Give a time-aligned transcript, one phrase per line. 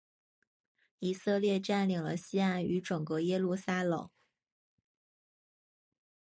[0.97, 4.09] 以色列占领了西岸与整个耶路撒冷。